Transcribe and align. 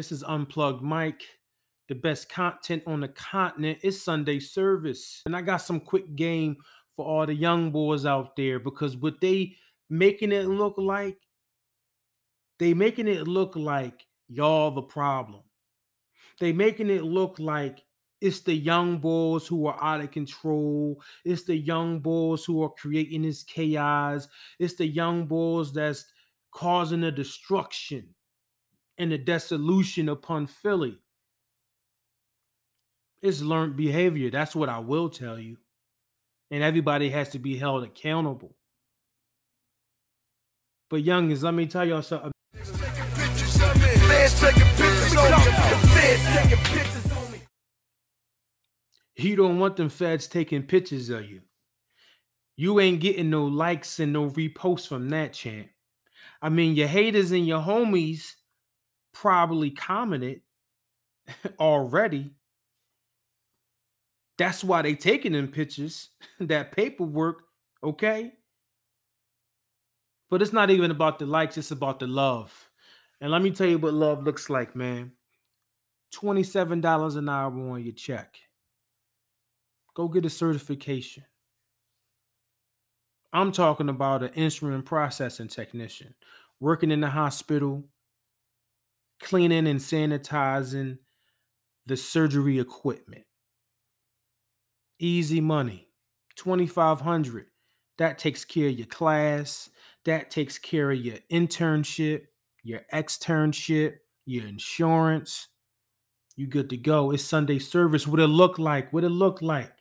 This 0.00 0.12
is 0.12 0.24
Unplugged 0.24 0.82
Mic. 0.82 1.26
The 1.90 1.94
best 1.94 2.30
content 2.30 2.84
on 2.86 3.00
the 3.00 3.08
continent 3.08 3.80
is 3.82 4.02
Sunday 4.02 4.40
service. 4.40 5.20
And 5.26 5.36
I 5.36 5.42
got 5.42 5.58
some 5.58 5.78
quick 5.78 6.16
game 6.16 6.56
for 6.96 7.04
all 7.04 7.26
the 7.26 7.34
young 7.34 7.70
boys 7.70 8.06
out 8.06 8.34
there 8.34 8.58
because 8.58 8.96
what 8.96 9.20
they 9.20 9.56
making 9.90 10.32
it 10.32 10.46
look 10.46 10.78
like, 10.78 11.18
they 12.58 12.72
making 12.72 13.08
it 13.08 13.28
look 13.28 13.56
like 13.56 14.06
y'all 14.26 14.70
the 14.70 14.80
problem. 14.80 15.42
They 16.40 16.54
making 16.54 16.88
it 16.88 17.04
look 17.04 17.38
like 17.38 17.84
it's 18.22 18.40
the 18.40 18.54
young 18.54 19.00
boys 19.00 19.46
who 19.46 19.66
are 19.66 19.84
out 19.84 20.00
of 20.00 20.12
control. 20.12 21.02
It's 21.26 21.42
the 21.42 21.56
young 21.56 22.00
boys 22.00 22.46
who 22.46 22.62
are 22.62 22.70
creating 22.70 23.20
this 23.20 23.42
chaos. 23.42 24.28
It's 24.58 24.76
the 24.76 24.86
young 24.86 25.26
boys 25.26 25.74
that's 25.74 26.06
causing 26.54 27.02
the 27.02 27.12
destruction 27.12 28.14
and 29.00 29.10
the 29.10 29.16
dissolution 29.16 30.10
upon 30.10 30.46
Philly. 30.46 30.98
It's 33.22 33.40
learned 33.40 33.74
behavior. 33.74 34.30
That's 34.30 34.54
what 34.54 34.68
I 34.68 34.78
will 34.78 35.08
tell 35.08 35.38
you. 35.38 35.56
And 36.50 36.62
everybody 36.62 37.08
has 37.08 37.30
to 37.30 37.38
be 37.38 37.56
held 37.56 37.82
accountable. 37.82 38.54
But 40.90 41.02
youngins, 41.02 41.42
let 41.42 41.54
me 41.54 41.66
tell 41.66 41.86
y'all 41.86 42.02
something. 42.02 42.30
You 49.16 49.36
don't 49.36 49.58
want 49.58 49.76
them 49.76 49.88
feds 49.88 50.26
taking 50.26 50.64
pictures 50.64 51.08
of 51.08 51.30
you. 51.30 51.40
You 52.56 52.80
ain't 52.80 53.00
getting 53.00 53.30
no 53.30 53.46
likes 53.46 53.98
and 53.98 54.12
no 54.12 54.28
reposts 54.28 54.86
from 54.86 55.08
that 55.08 55.32
champ. 55.32 55.68
I 56.42 56.50
mean, 56.50 56.74
your 56.74 56.88
haters 56.88 57.30
and 57.30 57.46
your 57.46 57.60
homies 57.60 58.34
probably 59.12 59.70
commented 59.70 60.40
already. 61.58 62.34
That's 64.38 64.64
why 64.64 64.82
they 64.82 64.94
taking 64.94 65.32
them 65.32 65.48
pictures, 65.48 66.10
that 66.40 66.72
paperwork, 66.72 67.42
okay? 67.82 68.32
But 70.30 70.42
it's 70.42 70.52
not 70.52 70.70
even 70.70 70.90
about 70.90 71.18
the 71.18 71.26
likes, 71.26 71.58
it's 71.58 71.70
about 71.70 71.98
the 71.98 72.06
love. 72.06 72.70
And 73.20 73.30
let 73.30 73.42
me 73.42 73.50
tell 73.50 73.66
you 73.66 73.78
what 73.78 73.92
love 73.92 74.24
looks 74.24 74.48
like, 74.48 74.74
man. 74.74 75.12
$27 76.14 77.16
an 77.16 77.28
hour 77.28 77.52
on 77.52 77.84
your 77.84 77.92
check. 77.92 78.36
Go 79.94 80.08
get 80.08 80.24
a 80.24 80.30
certification. 80.30 81.24
I'm 83.32 83.52
talking 83.52 83.88
about 83.88 84.22
an 84.22 84.32
instrument 84.34 84.84
processing 84.86 85.48
technician 85.48 86.14
working 86.58 86.90
in 86.90 87.00
the 87.00 87.10
hospital, 87.10 87.84
cleaning 89.20 89.66
and 89.66 89.80
sanitizing 89.80 90.98
the 91.86 91.96
surgery 91.96 92.58
equipment. 92.58 93.24
Easy 94.98 95.40
money. 95.40 95.88
2500 96.36 97.46
That 97.98 98.18
takes 98.18 98.44
care 98.44 98.68
of 98.68 98.78
your 98.78 98.86
class, 98.86 99.70
that 100.04 100.30
takes 100.30 100.58
care 100.58 100.90
of 100.90 100.98
your 100.98 101.18
internship, 101.30 102.22
your 102.62 102.80
externship, 102.92 103.96
your 104.24 104.46
insurance. 104.46 105.48
You 106.36 106.46
good 106.46 106.70
to 106.70 106.76
go. 106.76 107.10
It's 107.10 107.24
Sunday 107.24 107.58
service. 107.58 108.06
What 108.06 108.20
it 108.20 108.28
look 108.28 108.58
like? 108.58 108.92
What 108.92 109.04
it 109.04 109.10
look 109.10 109.42
like? 109.42 109.72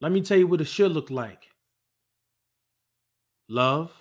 Let 0.00 0.12
me 0.12 0.22
tell 0.22 0.38
you 0.38 0.46
what 0.46 0.60
it 0.60 0.66
should 0.66 0.92
look 0.92 1.10
like. 1.10 1.48
Love. 3.48 3.92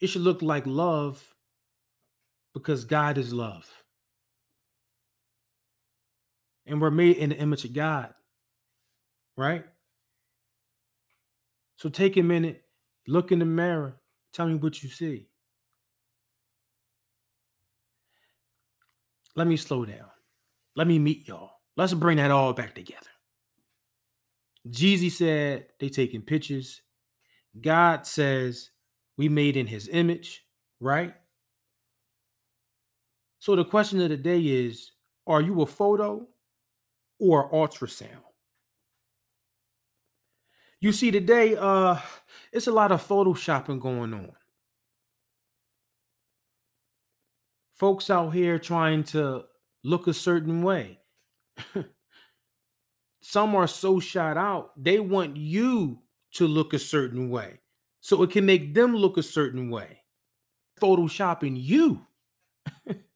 It 0.00 0.06
should 0.06 0.22
look 0.22 0.40
like 0.40 0.66
love 0.66 1.34
because 2.54 2.84
God 2.84 3.18
is 3.18 3.32
love. 3.32 3.68
And 6.66 6.80
we're 6.80 6.90
made 6.90 7.16
in 7.16 7.30
the 7.30 7.36
image 7.36 7.64
of 7.64 7.72
God. 7.72 8.12
Right? 9.36 9.64
So 11.76 11.88
take 11.88 12.16
a 12.16 12.22
minute, 12.22 12.62
look 13.08 13.32
in 13.32 13.38
the 13.38 13.44
mirror, 13.46 13.96
tell 14.32 14.46
me 14.46 14.54
what 14.54 14.82
you 14.82 14.90
see. 14.90 15.28
Let 19.34 19.46
me 19.46 19.56
slow 19.56 19.84
down. 19.84 20.10
Let 20.76 20.86
me 20.86 20.98
meet 20.98 21.26
y'all. 21.26 21.52
Let's 21.76 21.94
bring 21.94 22.18
that 22.18 22.30
all 22.30 22.52
back 22.52 22.74
together. 22.74 23.06
Jeezy 24.68 25.10
said 25.10 25.66
they 25.78 25.88
taking 25.88 26.22
pictures. 26.22 26.82
God 27.58 28.06
says 28.06 28.70
we 29.16 29.28
made 29.28 29.56
in 29.56 29.66
his 29.66 29.88
image, 29.88 30.44
right? 30.80 31.14
So 33.40 33.56
the 33.56 33.64
question 33.64 34.00
of 34.02 34.10
the 34.10 34.18
day 34.18 34.40
is 34.40 34.92
are 35.26 35.40
you 35.40 35.62
a 35.62 35.66
photo 35.66 36.28
or 37.18 37.50
ultrasound? 37.50 38.22
You 40.80 40.92
see 40.92 41.10
today 41.10 41.56
uh 41.56 41.96
it's 42.52 42.66
a 42.66 42.72
lot 42.72 42.92
of 42.92 43.06
photoshopping 43.06 43.80
going 43.80 44.12
on. 44.12 44.32
Folks 47.74 48.10
out 48.10 48.30
here 48.30 48.58
trying 48.58 49.04
to 49.04 49.44
look 49.82 50.06
a 50.06 50.12
certain 50.12 50.62
way. 50.62 50.98
some 53.22 53.56
are 53.56 53.66
so 53.66 54.00
shot 54.00 54.36
out, 54.36 54.72
they 54.76 55.00
want 55.00 55.38
you 55.38 56.00
to 56.32 56.46
look 56.46 56.74
a 56.74 56.78
certain 56.78 57.30
way. 57.30 57.60
So 58.02 58.22
it 58.22 58.30
can 58.30 58.44
make 58.44 58.74
them 58.74 58.94
look 58.94 59.16
a 59.16 59.22
certain 59.22 59.70
way. 59.70 60.02
Photoshopping 60.78 61.54
you. 61.56 62.06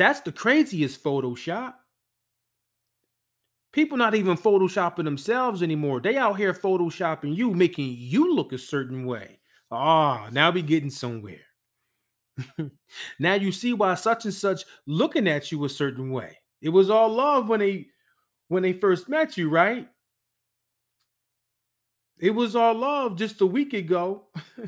That's 0.00 0.22
the 0.22 0.32
craziest 0.32 1.04
Photoshop. 1.04 1.74
People 3.70 3.98
not 3.98 4.14
even 4.14 4.38
photoshopping 4.38 5.04
themselves 5.04 5.62
anymore. 5.62 6.00
They 6.00 6.16
out 6.16 6.38
here 6.38 6.54
photoshopping 6.54 7.36
you, 7.36 7.52
making 7.52 7.96
you 7.98 8.34
look 8.34 8.54
a 8.54 8.58
certain 8.58 9.04
way. 9.04 9.40
Ah, 9.70 10.30
now 10.32 10.52
we 10.52 10.62
getting 10.62 10.88
somewhere. 10.88 11.42
now 13.18 13.34
you 13.34 13.52
see 13.52 13.74
why 13.74 13.94
such 13.94 14.24
and 14.24 14.32
such 14.32 14.64
looking 14.86 15.28
at 15.28 15.52
you 15.52 15.62
a 15.66 15.68
certain 15.68 16.10
way. 16.10 16.38
It 16.62 16.70
was 16.70 16.88
all 16.88 17.10
love 17.10 17.50
when 17.50 17.60
they 17.60 17.88
when 18.48 18.62
they 18.62 18.72
first 18.72 19.06
met 19.06 19.36
you, 19.36 19.50
right? 19.50 19.86
It 22.18 22.30
was 22.30 22.56
all 22.56 22.74
love 22.74 23.16
just 23.16 23.42
a 23.42 23.46
week 23.46 23.74
ago. 23.74 24.28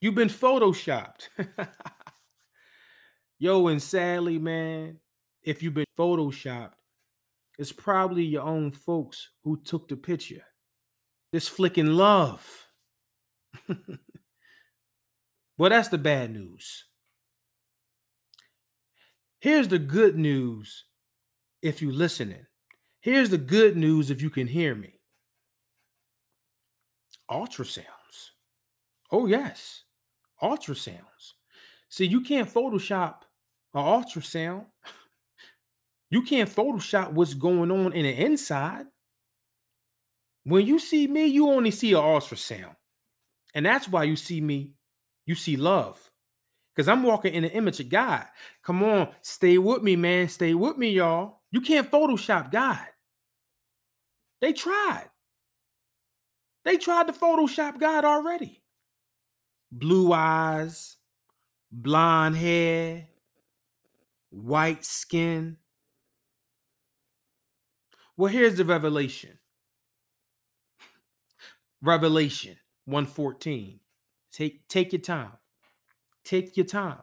You've 0.00 0.14
been 0.14 0.28
photoshopped. 0.28 1.28
Yo, 3.42 3.66
and 3.66 3.82
sadly, 3.82 4.38
man, 4.38 4.98
if 5.42 5.64
you've 5.64 5.74
been 5.74 5.84
photoshopped, 5.98 6.78
it's 7.58 7.72
probably 7.72 8.22
your 8.22 8.44
own 8.44 8.70
folks 8.70 9.30
who 9.42 9.60
took 9.64 9.88
the 9.88 9.96
picture. 9.96 10.44
This 11.32 11.48
flicking 11.48 11.88
love. 11.88 12.68
well, 15.58 15.70
that's 15.70 15.88
the 15.88 15.98
bad 15.98 16.30
news. 16.30 16.84
Here's 19.40 19.66
the 19.66 19.80
good 19.80 20.16
news 20.16 20.84
if 21.62 21.82
you're 21.82 21.92
listening. 21.92 22.46
Here's 23.00 23.30
the 23.30 23.38
good 23.38 23.76
news 23.76 24.08
if 24.08 24.22
you 24.22 24.30
can 24.30 24.46
hear 24.46 24.76
me. 24.76 25.00
Ultrasounds. 27.28 28.30
Oh, 29.10 29.26
yes. 29.26 29.82
Ultrasounds. 30.40 31.32
See, 31.88 32.06
you 32.06 32.20
can't 32.20 32.48
Photoshop 32.48 33.22
an 33.74 33.82
ultrasound. 33.82 34.66
You 36.10 36.22
can't 36.22 36.50
Photoshop 36.50 37.12
what's 37.12 37.34
going 37.34 37.70
on 37.70 37.92
in 37.92 38.02
the 38.02 38.24
inside. 38.24 38.86
When 40.44 40.66
you 40.66 40.78
see 40.78 41.06
me, 41.06 41.26
you 41.26 41.48
only 41.48 41.70
see 41.70 41.92
an 41.92 42.00
ultrasound. 42.00 42.76
And 43.54 43.64
that's 43.64 43.88
why 43.88 44.04
you 44.04 44.16
see 44.16 44.40
me, 44.40 44.72
you 45.26 45.34
see 45.34 45.56
love 45.56 46.10
because 46.74 46.88
I'm 46.88 47.02
walking 47.02 47.34
in 47.34 47.42
the 47.42 47.52
image 47.52 47.80
of 47.80 47.88
God. 47.88 48.24
Come 48.62 48.82
on, 48.82 49.08
stay 49.20 49.58
with 49.58 49.82
me, 49.82 49.96
man. 49.96 50.28
Stay 50.28 50.54
with 50.54 50.76
me, 50.76 50.90
y'all. 50.90 51.40
You 51.50 51.60
can't 51.60 51.90
Photoshop 51.90 52.50
God. 52.50 52.86
They 54.40 54.52
tried. 54.52 55.08
They 56.64 56.78
tried 56.78 57.08
to 57.08 57.12
Photoshop 57.12 57.78
God 57.78 58.04
already. 58.04 58.62
Blue 59.70 60.12
eyes, 60.12 60.96
blonde 61.70 62.36
hair, 62.36 63.06
white 64.32 64.84
skin. 64.84 65.58
Well, 68.16 68.32
here's 68.32 68.56
the 68.56 68.64
revelation. 68.64 69.38
Revelation 71.82 72.56
114. 72.86 73.80
Take 74.32 74.68
take 74.68 74.92
your 74.92 75.02
time. 75.02 75.32
Take 76.24 76.56
your 76.56 76.66
time. 76.66 77.02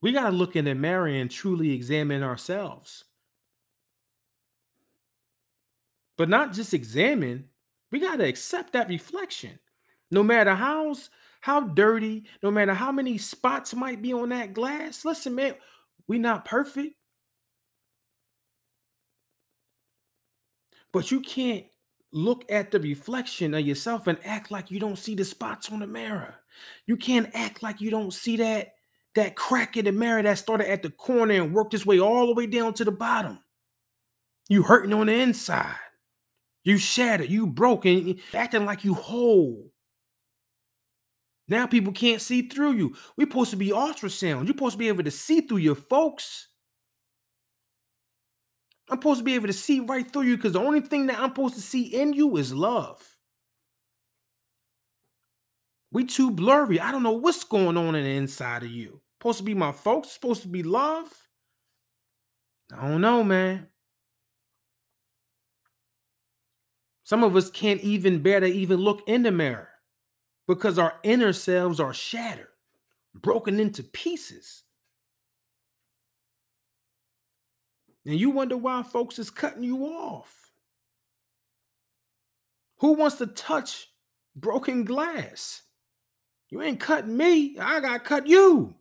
We 0.00 0.12
got 0.12 0.30
to 0.30 0.36
look 0.36 0.56
in 0.56 0.66
the 0.66 0.74
mirror 0.74 1.08
and 1.08 1.30
truly 1.30 1.72
examine 1.72 2.22
ourselves. 2.22 3.04
But 6.16 6.28
not 6.28 6.52
just 6.52 6.74
examine, 6.74 7.50
We 7.92 8.00
got 8.00 8.16
to 8.16 8.24
accept 8.26 8.74
that 8.74 8.88
reflection. 8.88 9.58
No 10.10 10.22
matter 10.22 10.54
how's 10.54 11.10
how 11.40 11.60
dirty, 11.60 12.24
no 12.42 12.50
matter 12.50 12.74
how 12.74 12.92
many 12.92 13.18
spots 13.18 13.74
might 13.74 14.02
be 14.02 14.12
on 14.12 14.30
that 14.30 14.54
glass. 14.54 15.04
Listen, 15.04 15.34
man, 15.34 15.54
we 16.06 16.18
not 16.18 16.44
perfect. 16.44 16.94
But 20.92 21.10
you 21.10 21.20
can't 21.20 21.66
look 22.12 22.44
at 22.50 22.70
the 22.70 22.80
reflection 22.80 23.54
of 23.54 23.66
yourself 23.66 24.06
and 24.06 24.18
act 24.24 24.50
like 24.50 24.70
you 24.70 24.80
don't 24.80 24.98
see 24.98 25.14
the 25.14 25.24
spots 25.24 25.70
on 25.70 25.80
the 25.80 25.86
mirror. 25.86 26.34
You 26.86 26.96
can't 26.96 27.30
act 27.34 27.62
like 27.62 27.80
you 27.80 27.90
don't 27.90 28.12
see 28.12 28.36
that 28.38 28.74
that 29.14 29.36
crack 29.36 29.76
in 29.76 29.84
the 29.84 29.92
mirror 29.92 30.22
that 30.22 30.38
started 30.38 30.70
at 30.70 30.82
the 30.82 30.90
corner 30.90 31.34
and 31.34 31.52
worked 31.52 31.74
its 31.74 31.84
way 31.84 31.98
all 31.98 32.26
the 32.26 32.34
way 32.34 32.46
down 32.46 32.72
to 32.74 32.84
the 32.84 32.92
bottom. 32.92 33.38
You 34.48 34.62
hurting 34.62 34.92
on 34.92 35.06
the 35.06 35.14
inside. 35.14 35.74
You 36.62 36.78
shattered, 36.78 37.30
you 37.30 37.46
broken, 37.46 38.20
acting 38.32 38.64
like 38.64 38.84
you 38.84 38.94
whole. 38.94 39.70
Now 41.48 41.66
people 41.66 41.92
can't 41.92 42.20
see 42.20 42.42
through 42.42 42.72
you. 42.72 42.94
We're 43.16 43.26
supposed 43.26 43.50
to 43.50 43.56
be 43.56 43.70
ultrasound. 43.70 44.44
You're 44.44 44.48
supposed 44.48 44.74
to 44.74 44.78
be 44.78 44.88
able 44.88 45.04
to 45.04 45.10
see 45.10 45.40
through 45.40 45.58
your 45.58 45.74
folks. 45.74 46.48
I'm 48.90 48.98
supposed 48.98 49.20
to 49.20 49.24
be 49.24 49.34
able 49.34 49.46
to 49.46 49.52
see 49.52 49.80
right 49.80 50.10
through 50.10 50.22
you 50.22 50.36
because 50.36 50.52
the 50.52 50.60
only 50.60 50.80
thing 50.80 51.06
that 51.06 51.18
I'm 51.18 51.30
supposed 51.30 51.54
to 51.54 51.60
see 51.60 51.82
in 51.82 52.12
you 52.12 52.36
is 52.36 52.54
love. 52.54 53.16
We 55.90 56.04
too 56.04 56.30
blurry. 56.30 56.80
I 56.80 56.92
don't 56.92 57.02
know 57.02 57.12
what's 57.12 57.44
going 57.44 57.78
on 57.78 57.94
in 57.94 58.04
the 58.04 58.10
inside 58.10 58.62
of 58.62 58.70
you. 58.70 59.00
Supposed 59.18 59.38
to 59.38 59.44
be 59.44 59.54
my 59.54 59.72
folks, 59.72 60.10
supposed 60.10 60.42
to 60.42 60.48
be 60.48 60.62
love. 60.62 61.08
I 62.72 62.86
don't 62.86 63.00
know, 63.00 63.24
man. 63.24 63.68
Some 67.04 67.24
of 67.24 67.34
us 67.36 67.50
can't 67.50 67.80
even 67.80 68.22
bear 68.22 68.40
to 68.40 68.46
even 68.46 68.80
look 68.80 69.02
in 69.08 69.22
the 69.22 69.32
mirror 69.32 69.68
because 70.48 70.78
our 70.78 70.94
inner 71.04 71.32
selves 71.32 71.78
are 71.78 71.94
shattered, 71.94 72.48
broken 73.14 73.60
into 73.60 73.82
pieces. 73.84 74.64
And 78.06 78.18
you 78.18 78.30
wonder 78.30 78.56
why 78.56 78.82
folks 78.82 79.18
is 79.18 79.28
cutting 79.28 79.62
you 79.62 79.84
off. 79.84 80.50
Who 82.78 82.94
wants 82.94 83.16
to 83.16 83.26
touch 83.26 83.88
broken 84.34 84.84
glass? 84.84 85.62
You 86.48 86.62
ain't 86.62 86.80
cutting 86.80 87.16
me. 87.16 87.58
I 87.60 87.80
got 87.80 88.04
cut 88.04 88.26
you. 88.26 88.74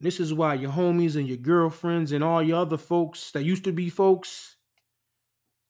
This 0.00 0.20
is 0.20 0.32
why 0.32 0.54
your 0.54 0.70
homies 0.70 1.16
and 1.16 1.26
your 1.26 1.38
girlfriends 1.38 2.12
and 2.12 2.22
all 2.22 2.42
your 2.42 2.58
other 2.58 2.76
folks 2.76 3.32
that 3.32 3.42
used 3.42 3.64
to 3.64 3.72
be 3.72 3.88
folks, 3.88 4.53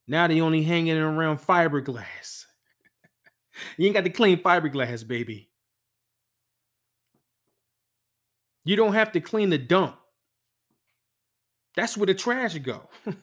now 0.07 0.27
they 0.27 0.41
only 0.41 0.63
hanging 0.63 0.97
around 0.97 1.39
fiberglass. 1.39 2.45
you 3.77 3.87
ain't 3.87 3.95
got 3.95 4.05
to 4.05 4.11
clean 4.11 4.43
fiberglass, 4.43 5.07
baby. 5.07 5.51
You 8.65 8.77
don't 8.77 8.95
have 8.95 9.13
to 9.13 9.21
clean 9.21 9.51
the 9.51 9.59
dump. 9.59 9.97
That's 11.77 11.97
where 11.97 12.07
the 12.07 12.15
trash 12.15 12.57
go. 12.59 12.89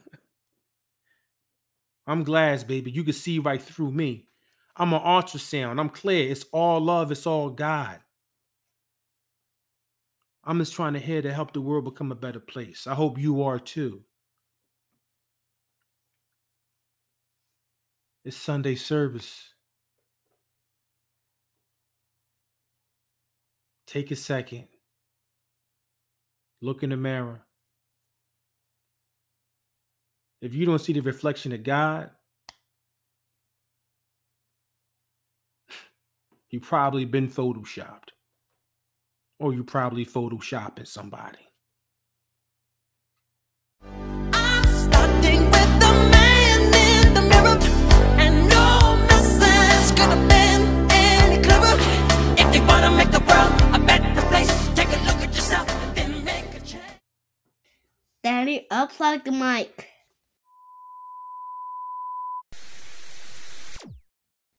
I'm 2.07 2.23
glass, 2.23 2.63
baby. 2.63 2.91
You 2.91 3.03
can 3.03 3.13
see 3.13 3.39
right 3.39 3.61
through 3.61 3.91
me. 3.91 4.27
I'm 4.75 4.93
an 4.93 5.01
ultrasound. 5.01 5.79
I'm 5.79 5.89
clear. 5.89 6.29
It's 6.29 6.45
all 6.51 6.79
love. 6.79 7.11
It's 7.11 7.27
all 7.27 7.49
God. 7.49 7.99
I'm 10.43 10.59
just 10.59 10.73
trying 10.73 10.93
to 10.93 10.99
here 10.99 11.21
to 11.21 11.33
help 11.33 11.53
the 11.53 11.61
world 11.61 11.85
become 11.85 12.11
a 12.11 12.15
better 12.15 12.39
place. 12.39 12.87
I 12.87 12.95
hope 12.95 13.19
you 13.19 13.43
are 13.43 13.59
too. 13.59 14.03
It's 18.23 18.37
Sunday 18.37 18.75
service. 18.75 19.53
Take 23.87 24.11
a 24.11 24.15
second. 24.15 24.67
Look 26.61 26.83
in 26.83 26.91
the 26.91 26.97
mirror. 26.97 27.41
If 30.41 30.53
you 30.53 30.65
don't 30.65 30.79
see 30.79 30.93
the 30.93 31.01
reflection 31.01 31.51
of 31.51 31.63
God, 31.63 32.11
you 36.49 36.59
probably 36.59 37.05
been 37.05 37.27
photoshopped. 37.27 38.09
Or 39.39 39.53
you 39.53 39.63
probably 39.63 40.05
photoshopping 40.05 40.87
somebody. 40.87 41.39
Unplug 58.81 59.23
the 59.23 59.31
mic. 59.31 59.90